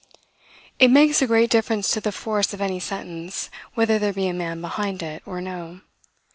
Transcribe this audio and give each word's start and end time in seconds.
It 0.79 0.87
makes 0.89 1.21
a 1.21 1.27
great 1.27 1.51
difference 1.51 1.91
to 1.91 2.01
the 2.01 2.11
force 2.11 2.55
of 2.55 2.59
any 2.59 2.79
sentence, 2.79 3.51
whether 3.75 3.99
there 3.99 4.11
be 4.11 4.27
a 4.27 4.33
man 4.33 4.59
behind 4.59 5.03
it, 5.03 5.21
or 5.27 5.41
no. 5.41 5.81